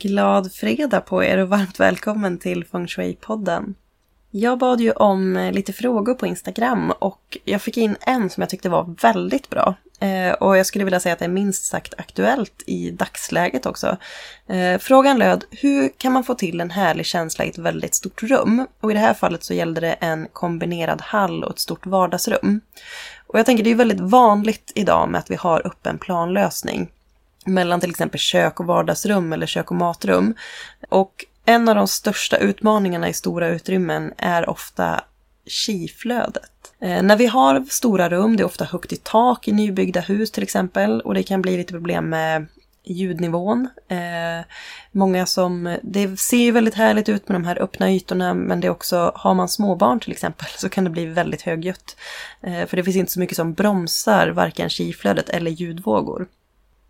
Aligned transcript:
Glad 0.00 0.52
fredag 0.52 1.00
på 1.00 1.24
er 1.24 1.38
och 1.38 1.48
varmt 1.48 1.80
välkommen 1.80 2.38
till 2.38 2.64
Feng 2.64 2.86
Shui-podden. 2.86 3.74
Jag 4.30 4.58
bad 4.58 4.80
ju 4.80 4.92
om 4.92 5.36
eh, 5.36 5.52
lite 5.52 5.72
frågor 5.72 6.14
på 6.14 6.26
Instagram 6.26 6.92
och 6.98 7.38
jag 7.44 7.62
fick 7.62 7.76
in 7.76 7.96
en 8.00 8.30
som 8.30 8.40
jag 8.40 8.50
tyckte 8.50 8.68
var 8.68 8.94
väldigt 9.02 9.50
bra. 9.50 9.74
Eh, 10.00 10.32
och 10.32 10.56
jag 10.56 10.66
skulle 10.66 10.84
vilja 10.84 11.00
säga 11.00 11.12
att 11.12 11.18
det 11.18 11.24
är 11.24 11.28
minst 11.28 11.64
sagt 11.64 11.94
aktuellt 11.98 12.62
i 12.66 12.90
dagsläget 12.90 13.66
också. 13.66 13.96
Eh, 14.46 14.78
frågan 14.78 15.18
löd, 15.18 15.44
hur 15.50 15.88
kan 15.98 16.12
man 16.12 16.24
få 16.24 16.34
till 16.34 16.60
en 16.60 16.70
härlig 16.70 17.06
känsla 17.06 17.44
i 17.44 17.48
ett 17.48 17.58
väldigt 17.58 17.94
stort 17.94 18.22
rum? 18.22 18.66
Och 18.80 18.90
i 18.90 18.94
det 18.94 19.00
här 19.00 19.14
fallet 19.14 19.44
så 19.44 19.54
gällde 19.54 19.80
det 19.80 19.92
en 19.92 20.28
kombinerad 20.32 21.00
hall 21.00 21.44
och 21.44 21.50
ett 21.50 21.58
stort 21.58 21.86
vardagsrum. 21.86 22.60
Och 23.26 23.38
jag 23.38 23.46
tänker 23.46 23.64
det 23.64 23.70
är 23.70 23.74
väldigt 23.74 24.00
vanligt 24.00 24.72
idag 24.74 25.08
med 25.08 25.18
att 25.18 25.30
vi 25.30 25.36
har 25.36 25.66
öppen 25.66 25.98
planlösning 25.98 26.90
mellan 27.48 27.80
till 27.80 27.90
exempel 27.90 28.20
kök 28.20 28.60
och 28.60 28.66
vardagsrum 28.66 29.32
eller 29.32 29.46
kök 29.46 29.70
och 29.70 29.76
matrum. 29.76 30.34
Och 30.88 31.24
en 31.44 31.68
av 31.68 31.74
de 31.74 31.88
största 31.88 32.36
utmaningarna 32.36 33.08
i 33.08 33.12
stora 33.12 33.48
utrymmen 33.48 34.12
är 34.16 34.50
ofta 34.50 35.04
kiflödet. 35.46 36.50
Eh, 36.80 37.02
när 37.02 37.16
vi 37.16 37.26
har 37.26 37.64
stora 37.70 38.08
rum, 38.08 38.36
det 38.36 38.42
är 38.42 38.46
ofta 38.46 38.64
högt 38.64 38.92
i 38.92 38.96
tak 38.96 39.48
i 39.48 39.52
nybyggda 39.52 40.00
hus 40.00 40.30
till 40.30 40.42
exempel 40.42 41.00
och 41.00 41.14
det 41.14 41.22
kan 41.22 41.42
bli 41.42 41.56
lite 41.56 41.72
problem 41.72 42.08
med 42.08 42.46
ljudnivån. 42.84 43.68
Eh, 43.88 44.46
många 44.92 45.26
som, 45.26 45.76
det 45.82 46.20
ser 46.20 46.36
ju 46.36 46.50
väldigt 46.50 46.74
härligt 46.74 47.08
ut 47.08 47.28
med 47.28 47.34
de 47.34 47.44
här 47.44 47.62
öppna 47.62 47.92
ytorna 47.92 48.34
men 48.34 48.60
det 48.60 48.66
är 48.66 48.70
också, 48.70 49.12
har 49.14 49.34
man 49.34 49.48
småbarn 49.48 50.00
till 50.00 50.12
exempel 50.12 50.48
så 50.56 50.68
kan 50.68 50.84
det 50.84 50.90
bli 50.90 51.06
väldigt 51.06 51.42
högljutt. 51.42 51.96
Eh, 52.40 52.66
för 52.66 52.76
det 52.76 52.84
finns 52.84 52.96
inte 52.96 53.12
så 53.12 53.20
mycket 53.20 53.36
som 53.36 53.54
bromsar 53.54 54.28
varken 54.28 54.68
kiflödet 54.68 55.28
eller 55.28 55.50
ljudvågor. 55.50 56.26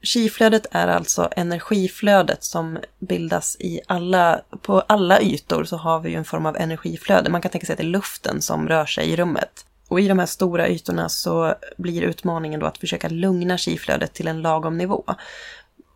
Kiflödet 0.02 0.66
är 0.70 0.88
alltså 0.88 1.28
energiflödet 1.36 2.44
som 2.44 2.78
bildas 2.98 3.56
i 3.60 3.80
alla, 3.86 4.40
på 4.62 4.80
alla 4.80 5.20
ytor 5.20 5.64
så 5.64 5.76
har 5.76 6.00
vi 6.00 6.10
ju 6.10 6.16
en 6.16 6.24
form 6.24 6.46
av 6.46 6.56
energiflöde. 6.56 7.30
Man 7.30 7.40
kan 7.40 7.50
tänka 7.50 7.66
sig 7.66 7.72
att 7.72 7.78
det 7.78 7.84
är 7.84 7.88
luften 7.88 8.42
som 8.42 8.68
rör 8.68 8.86
sig 8.86 9.10
i 9.10 9.16
rummet. 9.16 9.66
Och 9.88 10.00
i 10.00 10.08
de 10.08 10.18
här 10.18 10.26
stora 10.26 10.68
ytorna 10.68 11.08
så 11.08 11.54
blir 11.76 12.02
utmaningen 12.02 12.60
då 12.60 12.66
att 12.66 12.78
försöka 12.78 13.08
lugna 13.08 13.58
kiflödet 13.58 14.14
till 14.14 14.28
en 14.28 14.42
lagom 14.42 14.78
nivå. 14.78 15.04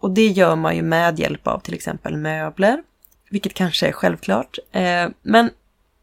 Och 0.01 0.11
det 0.11 0.27
gör 0.27 0.57
man 0.57 0.77
ju 0.77 0.83
med 0.83 1.19
hjälp 1.19 1.47
av 1.47 1.59
till 1.59 1.75
exempel 1.75 2.17
möbler, 2.17 2.83
vilket 3.31 3.55
kanske 3.55 3.89
är 3.89 3.93
självklart. 3.93 4.59
Eh, 4.73 5.09
men 5.23 5.51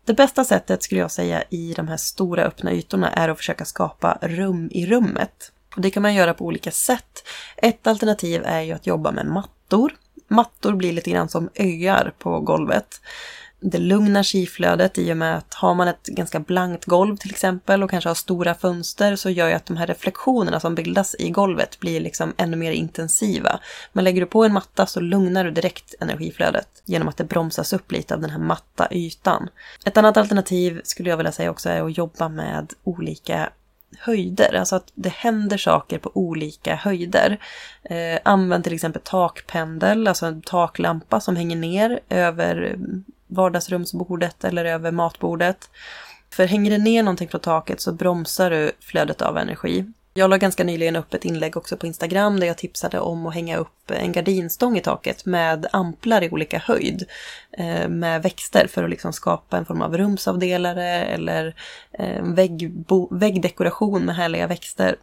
det 0.06 0.14
bästa 0.14 0.46
sättet 0.46 0.84
skulle 0.84 1.02
jag 1.02 1.12
säga 1.12 1.44
i 1.50 1.74
de 1.74 1.88
här 1.88 1.98
stora 1.98 2.44
öppna 2.44 2.74
ytorna 2.74 3.12
är 3.12 3.30
att 3.30 3.38
försöka 3.38 3.66
skapa 3.66 4.18
rum 4.22 4.70
i 4.72 4.86
rummet. 4.86 5.52
Och 5.76 5.82
det 5.82 5.92
kan 5.92 6.04
man 6.04 6.14
göra 6.14 6.34
på 6.34 6.46
olika 6.46 6.72
sätt. 6.72 7.28
Ett 7.58 7.88
alternativ 7.88 8.42
är 8.46 8.62
ju 8.62 8.72
att 8.72 8.88
jobba 8.88 9.12
med 9.12 9.26
mattor. 9.26 9.96
Mattor 10.28 10.74
blir 10.74 10.94
lite 10.94 11.12
grann 11.12 11.30
som 11.30 11.50
öar 11.56 12.14
på 12.18 12.40
golvet. 12.40 13.02
Det 13.62 13.78
lugnar 13.78 14.24
skiflödet 14.24 14.98
i 14.98 15.14
och 15.14 15.18
med 15.18 15.38
att 15.38 15.54
har 15.54 15.76
man 15.76 15.88
ett 15.88 16.06
ganska 16.06 16.40
blankt 16.40 16.86
golv 16.86 17.18
till 17.18 17.32
exempel 17.32 17.84
och 17.84 17.90
kanske 17.90 18.10
har 18.10 18.16
stora 18.16 18.56
fönster 18.56 19.16
så 19.16 19.30
gör 19.30 19.48
ju 19.48 19.54
att 19.54 19.66
de 19.66 19.78
här 19.78 19.88
reflektionerna 19.88 20.60
som 20.60 20.76
bildas 20.76 21.16
i 21.20 21.30
golvet 21.30 21.80
blir 21.80 22.00
liksom 22.00 22.34
ännu 22.38 22.58
mer 22.58 22.72
intensiva. 22.72 23.60
Men 23.94 24.04
lägger 24.04 24.22
du 24.22 24.28
på 24.28 24.44
en 24.44 24.54
matta 24.54 24.86
så 24.86 25.00
lugnar 25.00 25.44
du 25.44 25.52
direkt 25.52 25.96
energiflödet 26.00 26.82
genom 26.86 27.08
att 27.08 27.18
det 27.18 27.24
bromsas 27.24 27.74
upp 27.74 27.92
lite 27.92 28.14
av 28.14 28.22
den 28.22 28.30
här 28.30 28.40
matta 28.40 28.88
ytan. 28.92 29.50
Ett 29.86 29.98
annat 29.98 30.18
alternativ 30.18 30.82
skulle 30.84 31.10
jag 31.10 31.18
vilja 31.18 31.32
säga 31.32 31.52
också 31.52 31.70
är 31.70 31.84
att 31.84 31.98
jobba 31.98 32.30
med 32.30 32.74
olika 32.84 33.50
höjder, 34.00 34.54
alltså 34.54 34.76
att 34.76 34.92
det 34.96 35.14
händer 35.14 35.58
saker 35.58 36.00
på 36.00 36.12
olika 36.14 36.76
höjder. 36.76 37.40
Eh, 37.84 38.20
använd 38.24 38.64
till 38.64 38.74
exempel 38.74 39.02
takpendel, 39.06 40.08
alltså 40.08 40.26
en 40.26 40.42
taklampa 40.42 41.20
som 41.20 41.36
hänger 41.36 41.56
ner 41.56 42.00
över 42.10 42.80
vardagsrumsbordet 43.28 44.44
eller 44.44 44.66
över 44.66 44.92
matbordet. 44.92 45.70
För 46.30 46.46
hänger 46.46 46.72
det 46.72 46.78
ner 46.78 47.04
någonting 47.04 47.30
från 47.30 47.42
taket 47.42 47.82
så 47.82 47.92
bromsar 47.92 48.50
du 48.50 48.72
flödet 48.80 49.22
av 49.22 49.38
energi. 49.38 49.86
Jag 50.20 50.30
la 50.30 50.38
ganska 50.38 50.64
nyligen 50.64 50.96
upp 50.96 51.14
ett 51.14 51.26
inlägg 51.26 51.58
också 51.58 51.78
på 51.78 51.88
Instagram 51.88 52.40
där 52.40 52.48
jag 52.48 52.58
tipsade 52.58 53.00
om 53.00 53.26
att 53.26 53.34
hänga 53.34 53.58
upp 53.58 53.92
en 53.92 54.12
gardinstång 54.12 54.78
i 54.78 54.82
taket 54.82 55.26
med 55.26 55.68
amplar 55.72 56.24
i 56.24 56.30
olika 56.30 56.60
höjd 56.60 57.06
eh, 57.52 57.90
med 57.90 58.24
växter 58.24 58.68
för 58.68 58.84
att 58.84 58.90
liksom 58.90 59.14
skapa 59.14 59.58
en 59.58 59.66
form 59.66 59.82
av 59.82 59.98
rumsavdelare 59.98 60.86
eller 60.86 61.56
eh, 61.92 62.24
väggbo, 62.24 63.16
väggdekoration 63.16 64.06
med 64.06 64.16
härliga 64.16 64.48
växter. 64.48 64.96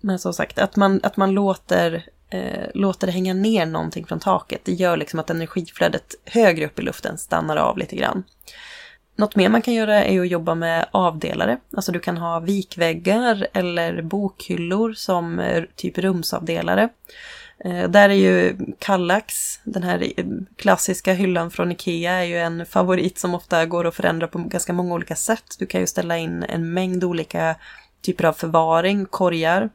Men 0.00 0.18
som 0.18 0.34
sagt, 0.34 0.58
att 0.58 0.76
man, 0.76 1.00
att 1.02 1.16
man 1.16 1.30
låter, 1.30 2.04
eh, 2.30 2.68
låter 2.74 3.06
det 3.06 3.12
hänga 3.12 3.34
ner 3.34 3.66
någonting 3.66 4.06
från 4.06 4.20
taket, 4.20 4.60
det 4.64 4.72
gör 4.72 4.96
liksom 4.96 5.20
att 5.20 5.30
energiflödet 5.30 6.14
högre 6.24 6.66
upp 6.66 6.78
i 6.78 6.82
luften 6.82 7.18
stannar 7.18 7.56
av 7.56 7.78
lite 7.78 7.96
grann. 7.96 8.24
Något 9.22 9.36
mer 9.36 9.48
man 9.48 9.62
kan 9.62 9.74
göra 9.74 10.04
är 10.04 10.20
att 10.20 10.28
jobba 10.28 10.54
med 10.54 10.86
avdelare. 10.90 11.58
Alltså 11.76 11.92
du 11.92 12.00
kan 12.00 12.16
ha 12.16 12.40
vikväggar 12.40 13.46
eller 13.52 14.02
bokhyllor 14.02 14.92
som 14.92 15.38
eh, 15.38 15.64
typ 15.76 15.98
rumsavdelare. 15.98 16.88
Eh, 17.64 17.90
där 17.90 18.08
är 18.08 18.14
ju 18.14 18.56
Kallax, 18.78 19.60
den 19.64 19.82
här 19.82 20.12
eh, 20.16 20.24
klassiska 20.56 21.12
hyllan 21.12 21.50
från 21.50 21.72
Ikea, 21.72 22.12
är 22.12 22.24
ju 22.24 22.38
en 22.38 22.66
favorit 22.66 23.18
som 23.18 23.34
ofta 23.34 23.66
går 23.66 23.86
att 23.86 23.94
förändra 23.94 24.28
på 24.28 24.38
ganska 24.38 24.72
många 24.72 24.94
olika 24.94 25.16
sätt. 25.16 25.56
Du 25.58 25.66
kan 25.66 25.80
ju 25.80 25.86
ställa 25.86 26.18
in 26.18 26.42
en 26.42 26.72
mängd 26.72 27.04
olika 27.04 27.56
typer 28.00 28.24
av 28.24 28.32
förvaring, 28.32 29.06
korgar, 29.06 29.70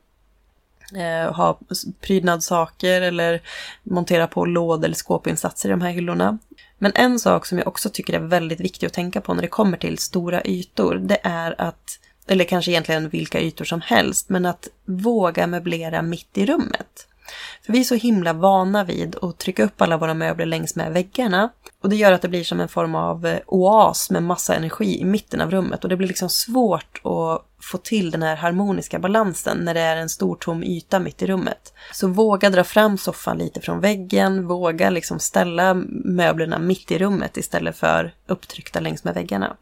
eh, 0.95 1.33
ha 1.33 1.59
prydnadssaker 2.01 3.01
eller 3.01 3.41
montera 3.83 4.27
på 4.27 4.45
låd 4.45 4.85
eller 4.85 4.95
skåpinsatser 4.95 5.69
i 5.69 5.71
de 5.71 5.81
här 5.81 5.91
hyllorna. 5.91 6.37
Men 6.77 6.91
en 6.95 7.19
sak 7.19 7.45
som 7.45 7.57
jag 7.57 7.67
också 7.67 7.89
tycker 7.89 8.13
är 8.13 8.19
väldigt 8.19 8.59
viktig 8.59 8.87
att 8.87 8.93
tänka 8.93 9.21
på 9.21 9.33
när 9.33 9.41
det 9.41 9.47
kommer 9.47 9.77
till 9.77 9.97
stora 9.97 10.41
ytor, 10.45 10.95
det 10.95 11.19
är 11.23 11.61
att, 11.61 11.99
eller 12.27 12.45
kanske 12.45 12.71
egentligen 12.71 13.09
vilka 13.09 13.41
ytor 13.41 13.65
som 13.65 13.81
helst, 13.81 14.29
men 14.29 14.45
att 14.45 14.67
våga 14.85 15.47
möblera 15.47 16.01
mitt 16.01 16.37
i 16.37 16.45
rummet. 16.45 17.07
För 17.65 17.73
vi 17.73 17.79
är 17.79 17.83
så 17.83 17.95
himla 17.95 18.33
vana 18.33 18.83
vid 18.83 19.15
att 19.21 19.37
trycka 19.37 19.63
upp 19.63 19.81
alla 19.81 19.97
våra 19.97 20.13
möbler 20.13 20.45
längs 20.45 20.75
med 20.75 20.93
väggarna. 20.93 21.49
Och 21.81 21.89
det 21.89 21.95
gör 21.95 22.11
att 22.11 22.21
det 22.21 22.27
blir 22.27 22.43
som 22.43 22.59
en 22.59 22.67
form 22.67 22.95
av 22.95 23.25
eh, 23.25 23.39
oas 23.45 24.09
med 24.09 24.23
massa 24.23 24.55
energi 24.55 24.99
i 24.99 25.05
mitten 25.05 25.41
av 25.41 25.51
rummet. 25.51 25.83
Och 25.83 25.89
det 25.89 25.97
blir 25.97 26.07
liksom 26.07 26.29
svårt 26.29 27.01
att 27.03 27.43
få 27.61 27.77
till 27.77 28.11
den 28.11 28.23
här 28.23 28.35
harmoniska 28.35 28.99
balansen 28.99 29.57
när 29.57 29.73
det 29.73 29.79
är 29.79 29.97
en 29.97 30.09
stor 30.09 30.35
tom 30.35 30.63
yta 30.63 30.99
mitt 30.99 31.21
i 31.21 31.27
rummet. 31.27 31.73
Så 31.93 32.07
våga 32.07 32.49
dra 32.49 32.63
fram 32.63 32.97
soffan 32.97 33.37
lite 33.37 33.61
från 33.61 33.79
väggen, 33.79 34.47
våga 34.47 34.89
liksom 34.89 35.19
ställa 35.19 35.73
möblerna 36.05 36.59
mitt 36.59 36.91
i 36.91 36.97
rummet 36.97 37.37
istället 37.37 37.77
för 37.77 38.13
upptryckta 38.27 38.79
längs 38.79 39.03
med 39.03 39.13
väggarna. 39.13 39.55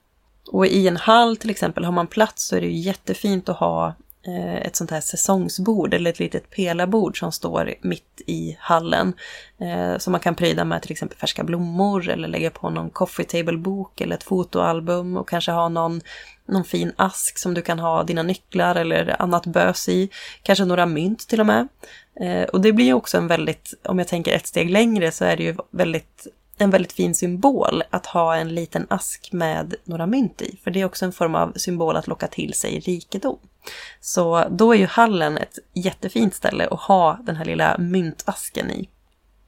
Och 0.51 0.67
i 0.67 0.87
en 0.87 0.97
hall 0.97 1.37
till 1.37 1.49
exempel, 1.49 1.85
har 1.85 1.91
man 1.91 2.07
plats 2.07 2.47
så 2.47 2.55
är 2.55 2.61
det 2.61 2.67
ju 2.67 2.79
jättefint 2.79 3.49
att 3.49 3.57
ha 3.57 3.93
Eh, 4.27 4.55
ett 4.55 4.75
sånt 4.75 4.91
här 4.91 5.01
säsongsbord 5.01 5.93
eller 5.93 6.09
ett 6.09 6.19
litet 6.19 6.49
pelarbord 6.49 7.19
som 7.19 7.31
står 7.31 7.73
mitt 7.81 8.21
i 8.25 8.57
hallen. 8.59 9.13
Eh, 9.57 9.97
som 9.97 10.11
man 10.11 10.21
kan 10.21 10.35
pryda 10.35 10.65
med 10.65 10.81
till 10.81 10.91
exempel 10.91 11.17
färska 11.17 11.43
blommor 11.43 12.09
eller 12.09 12.27
lägga 12.27 12.51
på 12.51 12.69
någon 12.69 12.89
coffee 12.89 13.23
table-bok 13.23 14.01
eller 14.01 14.15
ett 14.15 14.23
fotoalbum 14.23 15.17
och 15.17 15.29
kanske 15.29 15.51
ha 15.51 15.69
någon, 15.69 16.01
någon 16.47 16.63
fin 16.63 16.93
ask 16.95 17.37
som 17.37 17.53
du 17.53 17.61
kan 17.61 17.79
ha 17.79 18.03
dina 18.03 18.23
nycklar 18.23 18.75
eller 18.75 19.21
annat 19.21 19.45
bös 19.45 19.89
i. 19.89 20.09
Kanske 20.43 20.65
några 20.65 20.85
mynt 20.85 21.27
till 21.27 21.39
och 21.39 21.45
med. 21.45 21.67
Eh, 22.19 22.43
och 22.43 22.61
det 22.61 22.73
blir 22.73 22.85
ju 22.85 22.93
också 22.93 23.17
en 23.17 23.27
väldigt, 23.27 23.73
om 23.83 23.99
jag 23.99 24.07
tänker 24.07 24.33
ett 24.33 24.47
steg 24.47 24.69
längre 24.69 25.11
så 25.11 25.25
är 25.25 25.37
det 25.37 25.43
ju 25.43 25.55
väldigt 25.71 26.27
en 26.57 26.69
väldigt 26.69 26.93
fin 26.93 27.15
symbol 27.15 27.83
att 27.89 28.05
ha 28.05 28.35
en 28.35 28.55
liten 28.55 28.87
ask 28.89 29.29
med 29.31 29.75
några 29.83 30.05
mynt 30.05 30.41
i. 30.41 30.59
För 30.63 30.71
det 30.71 30.81
är 30.81 30.85
också 30.85 31.05
en 31.05 31.11
form 31.11 31.35
av 31.35 31.53
symbol 31.55 31.95
att 31.95 32.07
locka 32.07 32.27
till 32.27 32.53
sig 32.53 32.79
rikedom. 32.79 33.37
Så 34.01 34.47
då 34.51 34.73
är 34.73 34.77
ju 34.77 34.85
hallen 34.85 35.37
ett 35.37 35.59
jättefint 35.73 36.35
ställe 36.35 36.67
att 36.67 36.79
ha 36.79 37.19
den 37.23 37.35
här 37.35 37.45
lilla 37.45 37.77
myntasken 37.77 38.71
i. 38.71 38.89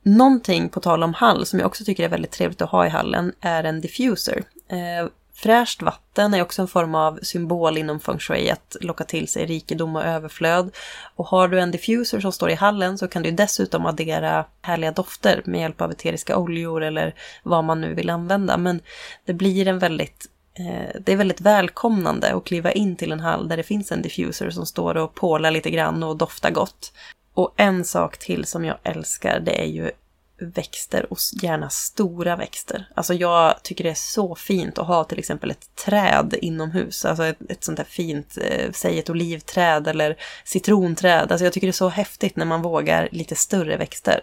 Någonting 0.04 0.70
på 0.70 0.80
tal 0.80 1.04
om 1.04 1.14
hall 1.14 1.46
som 1.46 1.60
jag 1.60 1.68
också 1.68 1.84
tycker 1.84 2.04
är 2.04 2.10
väldigt 2.10 2.32
trevligt 2.32 2.62
att 2.62 2.70
ha 2.70 2.86
i 2.86 2.90
hallen 2.90 3.34
är 3.42 3.64
en 3.64 3.82
diffuser. 3.82 4.44
Eh, 4.68 5.10
Fräscht 5.40 5.82
vatten 5.82 6.34
är 6.34 6.42
också 6.42 6.62
en 6.62 6.68
form 6.68 6.96
av 6.96 7.20
symbol 7.22 7.78
inom 7.78 8.00
feng 8.00 8.20
shui 8.20 8.50
att 8.50 8.78
locka 8.82 9.04
till 9.04 9.28
sig 9.28 9.46
rikedom 9.46 9.96
och 9.96 10.04
överflöd. 10.04 10.76
Och 11.16 11.26
har 11.26 11.48
du 11.48 11.60
en 11.60 11.72
diffuser 11.72 12.20
som 12.20 12.32
står 12.32 12.50
i 12.50 12.56
hallen 12.56 12.98
så 12.98 13.08
kan 13.08 13.24
du 13.24 13.32
dessutom 13.32 13.86
addera 13.86 14.46
härliga 14.62 14.92
dofter 14.92 15.42
med 15.46 15.62
hjälp 15.62 15.82
av 15.82 15.92
eteriska 15.92 16.38
oljor 16.38 16.84
eller 16.84 17.16
vad 17.44 17.64
man 17.64 17.82
nu 17.82 17.94
vill 17.94 18.10
använda. 18.10 18.58
Men 18.58 18.82
det 19.26 19.34
blir 19.34 19.68
en 19.68 19.80
väldigt 19.80 20.26
eh, 20.54 21.00
det 21.00 21.12
är 21.12 21.18
väldigt 21.18 21.42
välkomnande 21.42 22.34
att 22.34 22.46
kliva 22.46 22.72
in 22.72 22.96
till 22.96 23.12
en 23.12 23.20
hall 23.20 23.48
där 23.48 23.58
det 23.58 23.64
finns 23.64 23.92
en 23.92 24.02
diffuser 24.02 24.50
som 24.50 24.66
står 24.66 24.98
och 24.98 25.16
pålar 25.16 25.52
lite 25.52 25.70
grann 25.70 26.04
och 26.04 26.18
doftar 26.18 26.52
gott. 26.52 26.94
Och 27.34 27.54
en 27.58 27.86
sak 27.86 28.18
till 28.18 28.46
som 28.46 28.66
jag 28.66 28.78
älskar 28.84 29.40
det 29.40 29.62
är 29.62 29.68
ju 29.68 29.92
växter 30.40 31.14
och 31.14 31.18
gärna 31.42 31.70
stora 31.70 32.36
växter. 32.36 32.90
Alltså 32.96 33.14
jag 33.14 33.64
tycker 33.64 33.84
det 33.84 33.90
är 33.90 33.94
så 33.94 34.36
fint 34.36 34.78
att 34.78 34.88
ha 34.88 35.04
till 35.04 35.20
exempel 35.20 35.52
ett 35.52 35.76
träd 35.86 36.36
inomhus. 36.42 37.06
Alltså 37.06 37.26
ett, 37.26 37.38
ett 37.50 37.64
sånt 37.64 37.78
där 37.78 37.86
fint, 37.86 38.38
eh, 38.42 38.72
säg 38.74 39.00
ett 39.00 39.10
olivträd 39.10 39.88
eller 39.88 40.18
citronträd. 40.46 41.32
Alltså 41.32 41.46
jag 41.46 41.54
tycker 41.54 41.68
det 41.68 41.72
är 41.72 41.74
så 41.74 41.90
häftigt 41.90 42.36
när 42.36 42.46
man 42.46 42.62
vågar 42.62 43.10
lite 43.12 43.36
större 43.36 43.78
växter. 43.78 44.22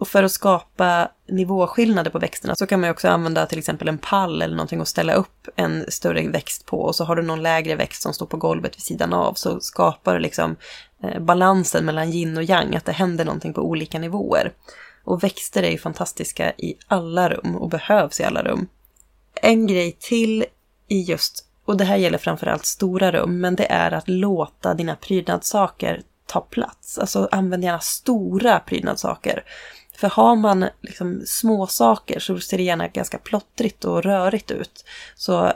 Och 0.00 0.08
för 0.08 0.22
att 0.22 0.32
skapa 0.32 1.08
nivåskillnader 1.28 2.10
på 2.10 2.18
växterna 2.18 2.54
så 2.54 2.66
kan 2.66 2.80
man 2.80 2.90
också 2.90 3.08
använda 3.08 3.46
till 3.46 3.58
exempel 3.58 3.88
en 3.88 3.98
pall 3.98 4.42
eller 4.42 4.56
någonting 4.56 4.80
och 4.80 4.88
ställa 4.88 5.12
upp 5.12 5.48
en 5.56 5.84
större 5.88 6.28
växt 6.28 6.66
på 6.66 6.80
och 6.80 6.96
så 6.96 7.04
har 7.04 7.16
du 7.16 7.22
någon 7.22 7.42
lägre 7.42 7.76
växt 7.76 8.02
som 8.02 8.14
står 8.14 8.26
på 8.26 8.36
golvet 8.36 8.76
vid 8.76 8.82
sidan 8.82 9.12
av 9.12 9.34
så 9.34 9.60
skapar 9.60 10.14
du 10.14 10.20
liksom 10.20 10.56
eh, 11.02 11.20
balansen 11.20 11.84
mellan 11.84 12.12
yin 12.12 12.36
och 12.36 12.42
yang, 12.42 12.76
att 12.76 12.84
det 12.84 12.92
händer 12.92 13.24
någonting 13.24 13.52
på 13.52 13.62
olika 13.62 13.98
nivåer. 13.98 14.52
Och 15.04 15.24
växter 15.24 15.62
är 15.62 15.70
ju 15.70 15.78
fantastiska 15.78 16.52
i 16.52 16.76
alla 16.88 17.28
rum 17.28 17.56
och 17.56 17.68
behövs 17.68 18.20
i 18.20 18.24
alla 18.24 18.42
rum. 18.42 18.68
En 19.34 19.66
grej 19.66 19.96
till 20.00 20.44
i 20.88 21.00
just, 21.00 21.44
och 21.64 21.76
det 21.76 21.84
här 21.84 21.96
gäller 21.96 22.18
framförallt 22.18 22.66
stora 22.66 23.12
rum, 23.12 23.40
men 23.40 23.56
det 23.56 23.72
är 23.72 23.92
att 23.92 24.08
låta 24.08 24.74
dina 24.74 24.96
prydnadssaker 24.96 26.02
ta 26.26 26.40
plats. 26.40 26.98
Alltså 26.98 27.28
använd 27.32 27.64
gärna 27.64 27.80
stora 27.80 28.60
prydnadssaker. 28.60 29.44
För 29.96 30.08
har 30.08 30.36
man 30.36 30.66
liksom 30.80 31.22
små 31.26 31.66
saker 31.66 32.20
så 32.20 32.40
ser 32.40 32.56
det 32.56 32.62
gärna 32.62 32.88
ganska 32.88 33.18
plottrigt 33.18 33.84
och 33.84 34.02
rörigt 34.02 34.50
ut. 34.50 34.84
Så 35.14 35.52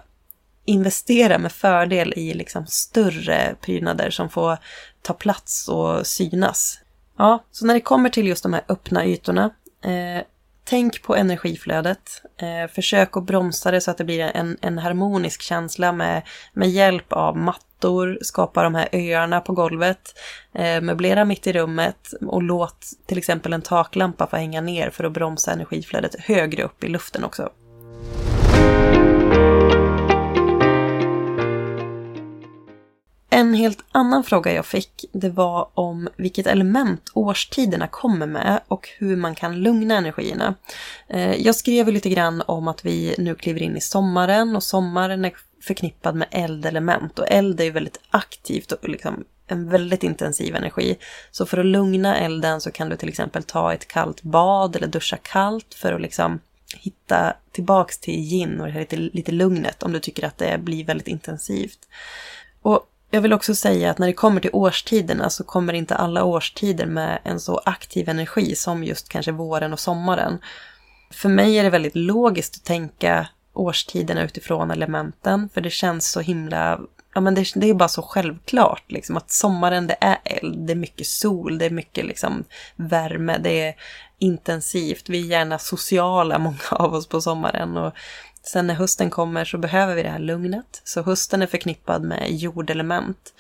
investera 0.65 1.39
med 1.39 1.53
fördel 1.53 2.13
i 2.17 2.35
liksom 2.35 2.67
större 2.67 3.57
prydnader 3.61 4.11
som 4.11 4.31
får 4.31 4.59
ta 5.03 5.15
plats 5.15 5.69
och 5.69 6.07
synas. 6.07 6.79
Ja, 7.19 7.45
så 7.51 7.67
när 7.67 7.75
det 7.75 7.81
kommer 7.81 8.09
till 8.09 8.27
just 8.27 8.43
de 8.43 8.53
här 8.53 8.63
öppna 8.69 9.07
ytorna, 9.07 9.51
eh, 9.85 10.25
tänk 10.65 11.03
på 11.03 11.17
energiflödet. 11.17 12.23
Eh, 12.37 12.71
försök 12.71 13.17
att 13.17 13.25
bromsa 13.25 13.71
det 13.71 13.81
så 13.81 13.91
att 13.91 13.99
det 13.99 14.05
blir 14.05 14.21
en, 14.21 14.57
en 14.61 14.79
harmonisk 14.79 15.43
känsla 15.43 15.93
med, 15.93 16.23
med 16.53 16.71
hjälp 16.71 17.13
av 17.13 17.37
mattor, 17.37 18.19
skapa 18.23 18.63
de 18.63 18.75
här 18.75 18.89
öarna 18.93 19.41
på 19.41 19.53
golvet, 19.53 20.15
eh, 20.55 20.81
möblera 20.81 21.25
mitt 21.25 21.47
i 21.47 21.53
rummet 21.53 22.13
och 22.27 22.43
låt 22.43 22.87
till 23.07 23.19
exempel 23.19 23.53
en 23.53 23.63
taklampa 23.63 24.27
få 24.27 24.37
hänga 24.37 24.61
ner 24.61 24.91
för 24.91 25.05
att 25.05 25.13
bromsa 25.13 25.53
energiflödet 25.53 26.21
högre 26.21 26.63
upp 26.63 26.85
i 26.85 26.89
luften 26.89 27.25
också. 27.25 27.51
En 33.55 33.59
helt 33.59 33.85
annan 33.93 34.25
fråga 34.25 34.53
jag 34.53 34.67
fick, 34.67 35.05
det 35.13 35.31
var 35.31 35.69
om 35.75 36.09
vilket 36.17 36.47
element 36.47 37.11
årstiderna 37.15 37.87
kommer 37.87 38.27
med 38.27 38.61
och 38.69 38.89
hur 38.99 39.17
man 39.17 39.35
kan 39.35 39.63
lugna 39.63 39.97
energierna. 39.97 40.55
Eh, 41.09 41.35
jag 41.35 41.55
skrev 41.55 41.89
lite 41.89 42.09
grann 42.09 42.43
om 42.47 42.69
att 42.69 42.85
vi 42.85 43.15
nu 43.19 43.35
kliver 43.35 43.63
in 43.63 43.77
i 43.77 43.81
sommaren 43.81 44.57
och 44.57 44.63
sommaren 44.63 45.25
är 45.25 45.33
förknippad 45.63 46.15
med 46.15 46.29
eldelement 46.31 47.19
och 47.19 47.27
eld 47.29 47.61
är 47.61 47.65
ju 47.65 47.71
väldigt 47.71 48.01
aktivt 48.11 48.73
och 48.73 48.89
liksom 48.89 49.25
en 49.47 49.69
väldigt 49.69 50.03
intensiv 50.03 50.55
energi. 50.57 50.97
Så 51.31 51.47
för 51.47 51.59
att 51.59 51.67
lugna 51.67 52.17
elden 52.17 52.61
så 52.61 52.71
kan 52.71 52.89
du 52.89 52.97
till 52.97 53.09
exempel 53.09 53.43
ta 53.43 53.73
ett 53.73 53.89
kallt 53.89 54.23
bad 54.23 54.77
eller 54.77 54.89
duscha 54.89 55.17
kallt 55.17 55.75
för 55.75 55.93
att 55.93 56.01
liksom 56.01 56.41
hitta 56.77 57.37
tillbaks 57.53 57.99
till 57.99 58.15
yin 58.15 58.61
och 58.61 58.69
lite, 58.69 58.97
lite 58.97 59.33
lugnet 59.33 59.83
om 59.83 59.93
du 59.93 60.01
tycker 60.01 60.27
att 60.27 60.39
det 60.39 60.59
blir 60.59 60.85
väldigt 60.85 61.09
intensivt. 61.09 61.79
Och 62.63 62.91
jag 63.15 63.21
vill 63.21 63.33
också 63.33 63.55
säga 63.55 63.91
att 63.91 63.99
när 63.99 64.07
det 64.07 64.13
kommer 64.13 64.41
till 64.41 64.51
årstiderna 64.53 65.31
så 65.31 65.45
kommer 65.45 65.73
inte 65.73 65.95
alla 65.95 66.25
årstider 66.25 66.87
med 66.87 67.19
en 67.25 67.41
så 67.41 67.61
aktiv 67.65 68.09
energi 68.09 68.57
som 68.57 68.85
just 68.85 69.09
kanske 69.09 69.33
våren 69.33 69.73
och 69.73 69.81
sommaren. 69.81 70.39
För 71.11 71.29
mig 71.29 71.59
är 71.59 71.65
det 71.65 71.71
väldigt 71.71 71.97
logiskt 71.97 72.57
att 72.57 72.65
tänka 72.65 73.29
årstiderna 73.53 74.23
utifrån 74.23 74.71
elementen, 74.71 75.49
för 75.55 75.61
det 75.61 75.71
känns 75.71 76.11
så 76.11 76.21
himla... 76.21 76.81
Ja, 77.15 77.21
men 77.21 77.35
det, 77.35 77.47
det 77.55 77.71
är 77.71 77.75
bara 77.75 77.89
så 77.89 78.03
självklart, 78.03 78.85
liksom, 78.89 79.17
att 79.17 79.31
sommaren 79.31 79.87
det 79.87 79.97
är 80.01 80.19
eld, 80.25 80.67
det 80.67 80.73
är 80.73 80.77
mycket 80.77 81.07
sol, 81.07 81.59
det 81.59 81.65
är 81.65 81.71
mycket 81.71 82.05
liksom, 82.05 82.45
värme, 82.77 83.39
det 83.39 83.61
är 83.61 83.75
intensivt. 84.19 85.09
Vi 85.09 85.21
är 85.21 85.27
gärna 85.27 85.59
sociala, 85.59 86.39
många 86.49 86.59
av 86.71 86.95
oss 86.95 87.07
på 87.07 87.21
sommaren. 87.21 87.77
Och 87.77 87.95
Sen 88.47 88.67
när 88.67 88.75
hösten 88.75 89.11
kommer 89.11 89.45
så 89.45 89.59
behöver 89.59 89.95
vi 89.95 90.03
det 90.03 90.09
här 90.09 90.19
lugnet. 90.19 90.81
Så 90.85 91.03
hösten 91.03 91.43
är 91.43 91.47
förknippad 91.47 92.03
med 92.03 92.31
jordelement. 92.31 93.35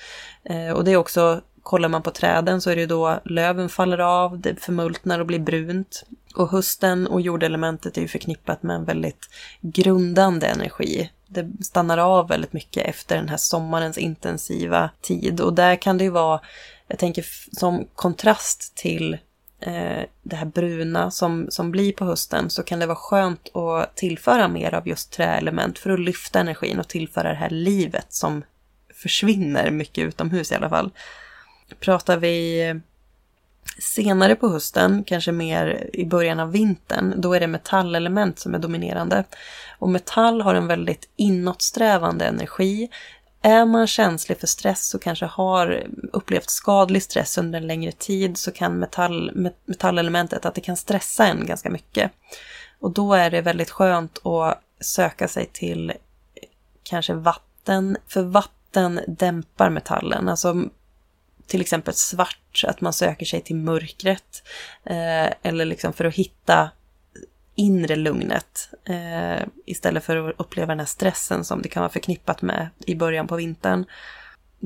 Eh, 0.44 0.70
och 0.70 0.84
det 0.84 0.92
är 0.92 0.96
också, 0.96 1.40
kollar 1.62 1.88
man 1.88 2.02
på 2.02 2.10
träden 2.10 2.60
så 2.60 2.70
är 2.70 2.76
det 2.76 2.86
då 2.86 3.20
löven 3.24 3.68
faller 3.68 3.98
av, 3.98 4.40
det 4.40 4.60
förmultnar 4.60 5.18
och 5.18 5.26
blir 5.26 5.38
brunt. 5.38 6.04
Och 6.34 6.50
hösten 6.50 7.06
och 7.06 7.20
jordelementet 7.20 7.96
är 7.96 8.02
ju 8.02 8.08
förknippat 8.08 8.62
med 8.62 8.76
en 8.76 8.84
väldigt 8.84 9.28
grundande 9.60 10.46
energi. 10.46 11.10
Det 11.26 11.64
stannar 11.64 11.98
av 11.98 12.28
väldigt 12.28 12.52
mycket 12.52 12.86
efter 12.86 13.16
den 13.16 13.28
här 13.28 13.36
sommarens 13.36 13.98
intensiva 13.98 14.90
tid. 15.00 15.40
Och 15.40 15.52
där 15.52 15.76
kan 15.76 15.98
det 15.98 16.04
ju 16.04 16.10
vara, 16.10 16.40
jag 16.88 16.98
tänker 16.98 17.26
som 17.52 17.88
kontrast 17.94 18.74
till 18.74 19.18
eh, 19.60 20.02
det 20.22 20.36
här 20.36 20.46
bruna 20.46 21.10
som, 21.10 21.46
som 21.50 21.70
blir 21.70 21.92
på 21.92 22.04
hösten 22.04 22.50
så 22.50 22.62
kan 22.62 22.78
det 22.78 22.86
vara 22.86 22.96
skönt 22.96 23.56
att 23.56 23.96
tillföra 23.96 24.48
mer 24.48 24.74
av 24.74 24.88
just 24.88 25.12
träelement 25.12 25.78
för 25.78 25.90
att 25.90 26.00
lyfta 26.00 26.40
energin 26.40 26.78
och 26.78 26.88
tillföra 26.88 27.28
det 27.28 27.34
här 27.34 27.50
livet 27.50 28.06
som 28.08 28.44
försvinner 28.94 29.70
mycket 29.70 30.04
utomhus 30.04 30.52
i 30.52 30.54
alla 30.54 30.68
fall. 30.68 30.90
Pratar 31.80 32.16
vi 32.16 32.80
senare 33.78 34.34
på 34.34 34.48
hösten, 34.48 35.04
kanske 35.04 35.32
mer 35.32 35.90
i 35.92 36.04
början 36.04 36.40
av 36.40 36.52
vintern, 36.52 37.14
då 37.16 37.34
är 37.34 37.40
det 37.40 37.46
metallelement 37.46 38.38
som 38.38 38.54
är 38.54 38.58
dominerande. 38.58 39.24
Och 39.78 39.88
metall 39.88 40.40
har 40.40 40.54
en 40.54 40.66
väldigt 40.66 41.08
inåtsträvande 41.16 42.24
energi 42.24 42.88
är 43.44 43.64
man 43.64 43.86
känslig 43.86 44.38
för 44.38 44.46
stress 44.46 44.94
och 44.94 45.02
kanske 45.02 45.26
har 45.26 45.86
upplevt 46.12 46.50
skadlig 46.50 47.02
stress 47.02 47.38
under 47.38 47.60
en 47.60 47.66
längre 47.66 47.92
tid 47.92 48.38
så 48.38 48.50
kan 48.50 48.78
metall, 48.78 49.50
metallelementet 49.64 50.46
att 50.46 50.54
det 50.54 50.60
kan 50.60 50.76
stressa 50.76 51.26
en 51.26 51.46
ganska 51.46 51.70
mycket. 51.70 52.12
Och 52.80 52.90
då 52.90 53.14
är 53.14 53.30
det 53.30 53.40
väldigt 53.40 53.70
skönt 53.70 54.26
att 54.26 54.62
söka 54.80 55.28
sig 55.28 55.50
till 55.52 55.92
kanske 56.82 57.14
vatten, 57.14 57.96
för 58.08 58.22
vatten 58.22 59.00
dämpar 59.06 59.70
metallen. 59.70 60.28
Alltså 60.28 60.64
till 61.46 61.60
exempel 61.60 61.94
svart, 61.94 62.64
att 62.66 62.80
man 62.80 62.92
söker 62.92 63.26
sig 63.26 63.40
till 63.40 63.56
mörkret. 63.56 64.42
Eh, 64.84 65.32
eller 65.42 65.64
liksom 65.64 65.92
för 65.92 66.04
att 66.04 66.14
hitta 66.14 66.70
inre 67.54 67.96
lugnet 67.96 68.68
eh, 68.84 69.46
istället 69.64 70.04
för 70.04 70.28
att 70.28 70.40
uppleva 70.40 70.66
den 70.66 70.78
här 70.78 70.86
stressen 70.86 71.44
som 71.44 71.62
det 71.62 71.68
kan 71.68 71.80
vara 71.80 71.92
förknippat 71.92 72.42
med 72.42 72.68
i 72.86 72.94
början 72.94 73.26
på 73.26 73.36
vintern. 73.36 73.84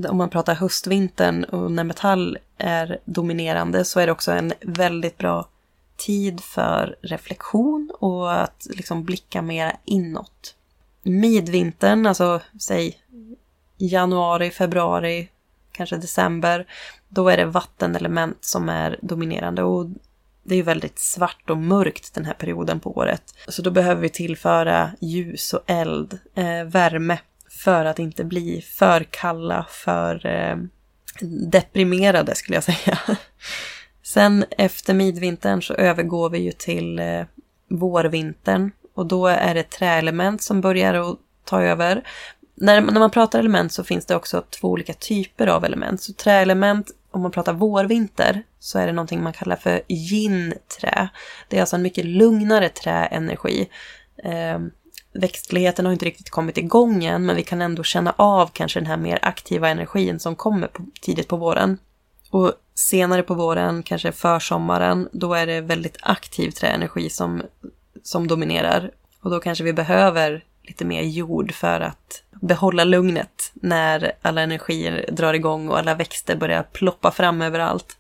Om 0.08 0.16
man 0.16 0.30
pratar 0.30 0.54
höstvintern 0.54 1.44
och 1.44 1.72
när 1.72 1.84
metall 1.84 2.38
är 2.58 2.98
dominerande 3.04 3.84
så 3.84 4.00
är 4.00 4.06
det 4.06 4.12
också 4.12 4.32
en 4.32 4.52
väldigt 4.60 5.18
bra 5.18 5.48
tid 5.96 6.40
för 6.40 6.96
reflektion 7.02 7.92
och 8.00 8.42
att 8.42 8.66
liksom 8.70 9.04
blicka 9.04 9.42
mer 9.42 9.76
inåt. 9.84 10.54
Midvintern, 11.02 12.06
alltså 12.06 12.40
säg 12.60 12.98
januari, 13.76 14.50
februari, 14.50 15.28
kanske 15.72 15.96
december, 15.96 16.66
då 17.08 17.28
är 17.28 17.36
det 17.36 17.44
vattenelement 17.44 18.44
som 18.44 18.68
är 18.68 18.98
dominerande 19.02 19.62
och 19.62 19.86
det 20.48 20.54
är 20.54 20.56
ju 20.56 20.62
väldigt 20.62 20.98
svart 20.98 21.50
och 21.50 21.58
mörkt 21.58 22.14
den 22.14 22.24
här 22.24 22.34
perioden 22.34 22.80
på 22.80 22.96
året. 22.96 23.34
Så 23.48 23.62
då 23.62 23.70
behöver 23.70 24.02
vi 24.02 24.08
tillföra 24.08 24.90
ljus 25.00 25.52
och 25.52 25.62
eld, 25.66 26.18
eh, 26.34 26.64
värme, 26.64 27.18
för 27.50 27.84
att 27.84 27.98
inte 27.98 28.24
bli 28.24 28.62
för 28.62 29.04
kalla, 29.10 29.66
för 29.70 30.26
eh, 30.26 30.56
deprimerade 31.50 32.34
skulle 32.34 32.56
jag 32.56 32.64
säga. 32.74 32.98
Sen 34.02 34.44
efter 34.50 34.94
midvintern 34.94 35.62
så 35.62 35.74
övergår 35.74 36.30
vi 36.30 36.38
ju 36.38 36.52
till 36.52 36.98
eh, 36.98 37.22
vårvintern 37.70 38.70
och 38.94 39.06
då 39.06 39.26
är 39.26 39.54
det 39.54 39.70
träelement 39.70 40.42
som 40.42 40.60
börjar 40.60 40.94
att 40.94 41.18
ta 41.44 41.62
över. 41.62 42.02
När, 42.54 42.80
när 42.80 43.00
man 43.00 43.10
pratar 43.10 43.38
element 43.38 43.72
så 43.72 43.84
finns 43.84 44.06
det 44.06 44.16
också 44.16 44.44
två 44.60 44.68
olika 44.68 44.94
typer 44.94 45.46
av 45.46 45.64
element. 45.64 46.02
Så 46.02 46.12
träelement 46.12 46.90
om 47.18 47.22
man 47.22 47.30
pratar 47.30 47.52
vårvinter 47.52 48.42
så 48.58 48.78
är 48.78 48.86
det 48.86 48.92
någonting 48.92 49.22
man 49.22 49.32
kallar 49.32 49.56
för 49.56 49.80
yin-trä. 49.88 51.08
Det 51.48 51.56
är 51.56 51.60
alltså 51.60 51.76
en 51.76 51.82
mycket 51.82 52.04
lugnare 52.04 52.68
träenergi. 52.68 53.68
Eh, 54.24 54.58
växtligheten 55.12 55.84
har 55.84 55.92
inte 55.92 56.04
riktigt 56.04 56.30
kommit 56.30 56.58
igång 56.58 57.04
än, 57.04 57.26
men 57.26 57.36
vi 57.36 57.42
kan 57.42 57.62
ändå 57.62 57.82
känna 57.82 58.14
av 58.16 58.50
kanske 58.52 58.80
den 58.80 58.86
här 58.86 58.96
mer 58.96 59.18
aktiva 59.22 59.68
energin 59.68 60.20
som 60.20 60.36
kommer 60.36 60.66
på, 60.66 60.82
tidigt 61.00 61.28
på 61.28 61.36
våren. 61.36 61.78
Och 62.30 62.52
senare 62.74 63.22
på 63.22 63.34
våren, 63.34 63.82
kanske 63.82 64.12
försommaren, 64.12 65.08
då 65.12 65.34
är 65.34 65.46
det 65.46 65.60
väldigt 65.60 65.96
aktiv 66.02 66.50
träenergi 66.50 67.10
som, 67.10 67.42
som 68.02 68.26
dominerar. 68.26 68.90
Och 69.20 69.30
då 69.30 69.40
kanske 69.40 69.64
vi 69.64 69.72
behöver 69.72 70.44
lite 70.68 70.84
mer 70.84 71.02
jord 71.02 71.52
för 71.52 71.80
att 71.80 72.22
behålla 72.40 72.84
lugnet 72.84 73.52
när 73.54 74.12
alla 74.22 74.40
energier 74.40 75.10
drar 75.12 75.34
igång 75.34 75.68
och 75.68 75.78
alla 75.78 75.94
växter 75.94 76.36
börjar 76.36 76.62
ploppa 76.62 77.10
fram 77.10 77.42
överallt. 77.42 77.96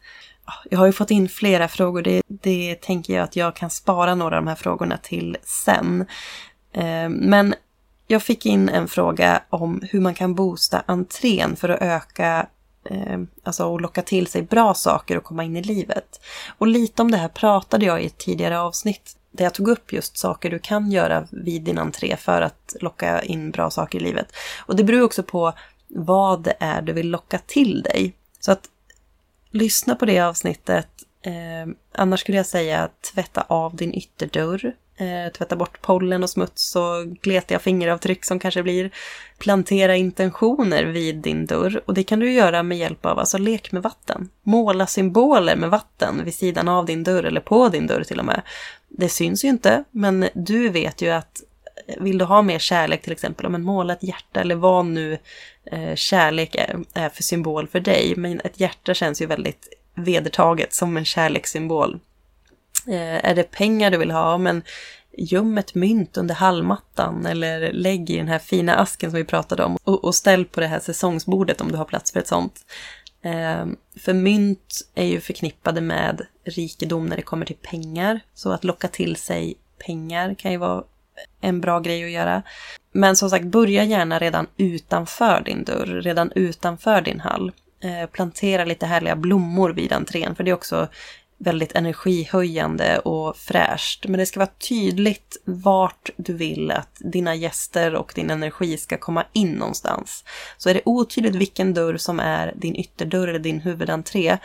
Jag 0.70 0.78
har 0.78 0.86
ju 0.86 0.92
fått 0.92 1.10
in 1.10 1.28
flera 1.28 1.68
frågor, 1.68 2.02
det, 2.02 2.22
det 2.28 2.74
tänker 2.74 3.14
jag 3.14 3.24
att 3.24 3.36
jag 3.36 3.56
kan 3.56 3.70
spara 3.70 4.14
några 4.14 4.36
av 4.36 4.42
de 4.42 4.48
här 4.48 4.54
frågorna 4.54 4.96
till 4.96 5.36
sen. 5.42 6.06
Eh, 6.72 7.08
men 7.08 7.54
jag 8.06 8.22
fick 8.22 8.46
in 8.46 8.68
en 8.68 8.88
fråga 8.88 9.42
om 9.50 9.82
hur 9.90 10.00
man 10.00 10.14
kan 10.14 10.34
boosta 10.34 10.82
entrén 10.86 11.56
för 11.56 11.68
att 11.68 11.82
öka 11.82 12.46
eh, 12.90 13.18
alltså 13.42 13.64
och 13.64 13.80
locka 13.80 14.02
till 14.02 14.26
sig 14.26 14.42
bra 14.42 14.74
saker 14.74 15.16
och 15.16 15.24
komma 15.24 15.44
in 15.44 15.56
i 15.56 15.62
livet. 15.62 16.20
Och 16.58 16.66
lite 16.66 17.02
om 17.02 17.10
det 17.10 17.16
här 17.16 17.28
pratade 17.28 17.86
jag 17.86 18.02
i 18.02 18.06
ett 18.06 18.18
tidigare 18.18 18.60
avsnitt 18.60 19.17
där 19.30 19.44
jag 19.44 19.54
tog 19.54 19.68
upp 19.68 19.92
just 19.92 20.18
saker 20.18 20.50
du 20.50 20.58
kan 20.58 20.90
göra 20.90 21.26
vid 21.30 21.62
din 21.62 21.78
entré 21.78 22.16
för 22.16 22.42
att 22.42 22.76
locka 22.80 23.22
in 23.22 23.50
bra 23.50 23.70
saker 23.70 23.98
i 23.98 24.02
livet. 24.02 24.36
Och 24.66 24.76
det 24.76 24.84
beror 24.84 25.02
också 25.02 25.22
på 25.22 25.52
vad 25.88 26.42
det 26.42 26.56
är 26.60 26.82
du 26.82 26.92
vill 26.92 27.10
locka 27.10 27.38
till 27.38 27.82
dig. 27.82 28.12
Så 28.40 28.52
att 28.52 28.68
lyssna 29.50 29.94
på 29.94 30.06
det 30.06 30.20
avsnittet. 30.20 30.88
Eh, 31.22 31.74
annars 31.92 32.20
skulle 32.20 32.36
jag 32.36 32.46
säga 32.46 32.88
tvätta 33.14 33.44
av 33.48 33.76
din 33.76 33.94
ytterdörr. 33.94 34.74
Eh, 35.00 35.32
tvätta 35.32 35.56
bort 35.56 35.80
pollen 35.82 36.22
och 36.22 36.30
smuts 36.30 36.76
och 36.76 37.06
gletiga 37.22 37.58
fingeravtryck 37.58 38.24
som 38.24 38.38
kanske 38.38 38.62
blir. 38.62 38.90
Plantera 39.38 39.96
intentioner 39.96 40.84
vid 40.84 41.16
din 41.16 41.46
dörr 41.46 41.80
och 41.86 41.94
det 41.94 42.02
kan 42.02 42.20
du 42.20 42.32
göra 42.32 42.62
med 42.62 42.78
hjälp 42.78 43.06
av 43.06 43.18
alltså 43.18 43.38
lek 43.38 43.72
med 43.72 43.82
vatten. 43.82 44.28
Måla 44.42 44.86
symboler 44.86 45.56
med 45.56 45.70
vatten 45.70 46.24
vid 46.24 46.34
sidan 46.34 46.68
av 46.68 46.86
din 46.86 47.04
dörr 47.04 47.24
eller 47.24 47.40
på 47.40 47.68
din 47.68 47.86
dörr 47.86 48.04
till 48.04 48.18
och 48.18 48.24
med. 48.24 48.42
Det 48.88 49.08
syns 49.08 49.44
ju 49.44 49.48
inte, 49.48 49.84
men 49.90 50.28
du 50.34 50.68
vet 50.68 51.02
ju 51.02 51.10
att 51.10 51.42
eh, 51.86 52.02
vill 52.02 52.18
du 52.18 52.24
ha 52.24 52.42
mer 52.42 52.58
kärlek 52.58 53.02
till 53.02 53.12
exempel, 53.12 53.48
men 53.48 53.62
måla 53.62 53.92
ett 53.92 54.02
hjärta 54.02 54.40
eller 54.40 54.54
vad 54.54 54.86
nu 54.86 55.18
eh, 55.64 55.94
kärlek 55.94 56.54
är, 56.54 56.78
är 56.94 57.08
för 57.08 57.22
symbol 57.22 57.68
för 57.68 57.80
dig. 57.80 58.14
Men 58.16 58.40
ett 58.40 58.60
hjärta 58.60 58.94
känns 58.94 59.22
ju 59.22 59.26
väldigt 59.26 59.68
vedertaget 59.94 60.74
som 60.74 60.96
en 60.96 61.04
kärlekssymbol. 61.04 62.00
Eh, 62.86 63.30
är 63.30 63.34
det 63.34 63.50
pengar 63.50 63.90
du 63.90 63.98
vill 63.98 64.10
ha, 64.10 64.38
men 64.38 64.62
göm 65.18 65.58
ett 65.58 65.74
mynt 65.74 66.16
under 66.16 66.34
hallmattan 66.34 67.26
eller 67.26 67.72
lägg 67.72 68.10
i 68.10 68.16
den 68.16 68.28
här 68.28 68.38
fina 68.38 68.74
asken 68.74 69.10
som 69.10 69.16
vi 69.16 69.24
pratade 69.24 69.64
om 69.64 69.78
och, 69.84 70.04
och 70.04 70.14
ställ 70.14 70.44
på 70.44 70.60
det 70.60 70.66
här 70.66 70.80
säsongsbordet 70.80 71.60
om 71.60 71.72
du 71.72 71.78
har 71.78 71.84
plats 71.84 72.12
för 72.12 72.20
ett 72.20 72.28
sånt. 72.28 72.66
Eh, 73.22 73.66
för 74.00 74.12
mynt 74.12 74.80
är 74.94 75.04
ju 75.04 75.20
förknippade 75.20 75.80
med 75.80 76.26
rikedom 76.44 77.06
när 77.06 77.16
det 77.16 77.22
kommer 77.22 77.46
till 77.46 77.56
pengar, 77.56 78.20
så 78.34 78.52
att 78.52 78.64
locka 78.64 78.88
till 78.88 79.16
sig 79.16 79.54
pengar 79.86 80.34
kan 80.34 80.52
ju 80.52 80.58
vara 80.58 80.84
en 81.40 81.60
bra 81.60 81.80
grej 81.80 82.04
att 82.04 82.10
göra. 82.10 82.42
Men 82.92 83.16
som 83.16 83.30
sagt, 83.30 83.44
börja 83.44 83.84
gärna 83.84 84.18
redan 84.18 84.46
utanför 84.56 85.42
din 85.44 85.64
dörr, 85.64 86.00
redan 86.02 86.32
utanför 86.34 87.00
din 87.00 87.20
hall. 87.20 87.52
Eh, 87.80 88.10
plantera 88.10 88.64
lite 88.64 88.86
härliga 88.86 89.16
blommor 89.16 89.70
vid 89.70 89.92
entrén, 89.92 90.34
för 90.34 90.44
det 90.44 90.50
är 90.50 90.54
också 90.54 90.88
väldigt 91.38 91.72
energihöjande 91.72 92.98
och 92.98 93.36
fräscht. 93.36 94.06
Men 94.08 94.18
det 94.18 94.26
ska 94.26 94.40
vara 94.40 94.50
tydligt 94.68 95.36
vart 95.44 96.10
du 96.16 96.32
vill 96.32 96.70
att 96.70 96.96
dina 96.98 97.34
gäster 97.34 97.94
och 97.94 98.12
din 98.14 98.30
energi 98.30 98.76
ska 98.76 98.98
komma 98.98 99.24
in 99.32 99.52
någonstans. 99.52 100.24
Så 100.56 100.70
är 100.70 100.74
det 100.74 100.80
otydligt 100.84 101.34
vilken 101.34 101.74
dörr 101.74 101.96
som 101.96 102.20
är 102.20 102.54
din 102.56 102.76
ytterdörr 102.76 103.28
eller 103.28 103.38
din 103.38 103.60
huvudentré, 103.60 104.38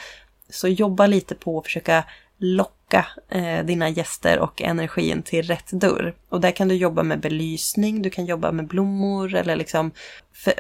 så 0.49 0.67
jobba 0.67 1.07
lite 1.07 1.35
på 1.35 1.57
att 1.57 1.65
försöka 1.65 2.03
locka 2.37 3.05
eh, 3.29 3.65
dina 3.65 3.89
gäster 3.89 4.39
och 4.39 4.61
energin 4.61 5.23
till 5.23 5.47
rätt 5.47 5.71
dörr. 5.71 6.15
Och 6.29 6.41
där 6.41 6.51
kan 6.51 6.67
du 6.67 6.75
jobba 6.75 7.03
med 7.03 7.19
belysning, 7.19 8.01
du 8.01 8.09
kan 8.09 8.25
jobba 8.25 8.51
med 8.51 8.67
blommor 8.67 9.35
eller 9.35 9.55
liksom... 9.55 9.91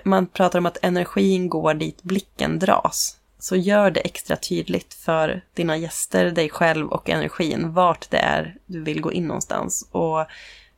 man 0.03 0.27
pratar 0.27 0.59
om 0.59 0.65
att 0.65 0.77
energin 0.81 1.49
går 1.49 1.73
dit 1.73 2.03
blicken 2.03 2.59
dras. 2.59 3.17
Så 3.43 3.55
gör 3.55 3.91
det 3.91 3.99
extra 3.99 4.35
tydligt 4.35 4.93
för 4.93 5.41
dina 5.53 5.77
gäster, 5.77 6.31
dig 6.31 6.49
själv 6.49 6.87
och 6.87 7.09
energin 7.09 7.73
vart 7.73 8.09
det 8.09 8.17
är 8.17 8.55
du 8.65 8.83
vill 8.83 9.01
gå 9.01 9.11
in 9.11 9.27
någonstans. 9.27 9.89
Och 9.91 10.19
eh, 10.19 10.25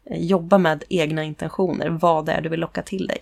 jobba 0.10 0.58
med 0.58 0.84
egna 0.90 1.24
intentioner, 1.24 1.90
vad 1.90 2.26
det 2.26 2.32
är 2.32 2.42
du 2.42 2.50
vill 2.50 2.60
locka 2.60 2.82
till 2.82 3.08
dig. 3.08 3.18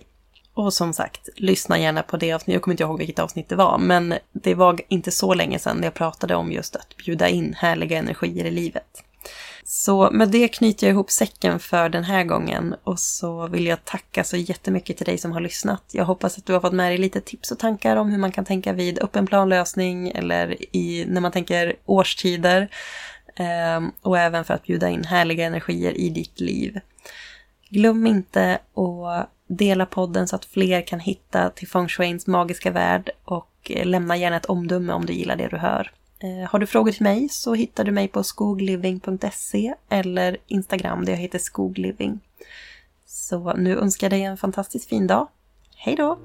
Och 0.54 0.74
som 0.74 0.92
sagt, 0.92 1.28
lyssna 1.36 1.78
gärna 1.78 2.02
på 2.02 2.16
det 2.16 2.32
avsnittet. 2.32 2.54
Jag 2.54 2.62
kommer 2.62 2.72
inte 2.72 2.82
ihåg 2.82 2.98
vilket 2.98 3.18
avsnitt 3.18 3.48
det 3.48 3.56
var, 3.56 3.78
men 3.78 4.14
det 4.32 4.54
var 4.54 4.80
inte 4.88 5.10
så 5.10 5.34
länge 5.34 5.58
sedan 5.58 5.80
jag 5.82 5.94
pratade 5.94 6.34
om 6.34 6.52
just 6.52 6.76
att 6.76 6.96
bjuda 6.96 7.28
in 7.28 7.54
härliga 7.58 7.98
energier 7.98 8.44
i 8.44 8.50
livet. 8.50 9.04
Så 9.64 10.10
med 10.10 10.28
det 10.28 10.48
knyter 10.48 10.86
jag 10.86 10.94
ihop 10.94 11.10
säcken 11.10 11.58
för 11.58 11.88
den 11.88 12.04
här 12.04 12.24
gången 12.24 12.74
och 12.84 12.98
så 13.00 13.46
vill 13.46 13.66
jag 13.66 13.84
tacka 13.84 14.24
så 14.24 14.36
jättemycket 14.36 14.96
till 14.96 15.06
dig 15.06 15.18
som 15.18 15.32
har 15.32 15.40
lyssnat. 15.40 15.82
Jag 15.92 16.04
hoppas 16.04 16.38
att 16.38 16.46
du 16.46 16.52
har 16.52 16.60
fått 16.60 16.72
med 16.72 16.90
dig 16.90 16.98
lite 16.98 17.20
tips 17.20 17.50
och 17.50 17.58
tankar 17.58 17.96
om 17.96 18.10
hur 18.10 18.18
man 18.18 18.32
kan 18.32 18.44
tänka 18.44 18.72
vid 18.72 18.98
öppen 19.02 19.26
planlösning 19.26 20.08
eller 20.08 20.76
i, 20.76 21.04
när 21.08 21.20
man 21.20 21.32
tänker 21.32 21.76
årstider. 21.84 22.68
Ehm, 23.36 23.92
och 24.02 24.18
även 24.18 24.44
för 24.44 24.54
att 24.54 24.62
bjuda 24.62 24.88
in 24.88 25.04
härliga 25.04 25.46
energier 25.46 25.92
i 25.92 26.08
ditt 26.08 26.40
liv. 26.40 26.80
Glöm 27.68 28.06
inte 28.06 28.58
att 28.74 29.30
dela 29.48 29.86
podden 29.86 30.28
så 30.28 30.36
att 30.36 30.44
fler 30.44 30.86
kan 30.86 31.00
hitta 31.00 31.50
till 31.50 31.68
Feng 31.68 31.88
Shuins 31.88 32.26
magiska 32.26 32.70
värld 32.70 33.10
och 33.24 33.70
eh, 33.70 33.86
lämna 33.86 34.16
gärna 34.16 34.36
ett 34.36 34.46
omdöme 34.46 34.92
om 34.92 35.06
du 35.06 35.12
gillar 35.12 35.36
det 35.36 35.48
du 35.48 35.56
hör. 35.56 35.92
Eh, 36.18 36.50
har 36.50 36.58
du 36.58 36.66
frågor 36.66 36.92
till 36.92 37.02
mig 37.02 37.28
så 37.28 37.54
hittar 37.54 37.84
du 37.84 37.92
mig 37.92 38.08
på 38.08 38.22
skogliving.se 38.22 39.74
eller 39.88 40.36
Instagram 40.46 41.04
där 41.04 41.12
jag 41.12 41.20
heter 41.20 41.38
skogliving. 41.38 42.20
Så 43.06 43.52
nu 43.56 43.78
önskar 43.78 44.04
jag 44.04 44.12
dig 44.12 44.22
en 44.22 44.36
fantastiskt 44.36 44.88
fin 44.88 45.06
dag. 45.06 45.28
Hej 45.76 45.96
då! 45.96 46.18